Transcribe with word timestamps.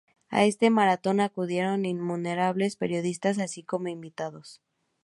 A 0.31 0.45
este 0.45 0.71
maratón 0.71 1.19
acudieron 1.19 1.85
innumerables 1.85 2.75
periodistas 2.75 3.37
así 3.37 3.61
como 3.61 3.87
invitados. 3.89 4.59